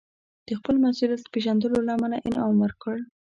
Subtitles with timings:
[0.47, 2.95] د خپل مسوولیت پېژندلو له امله انعام ورکړ.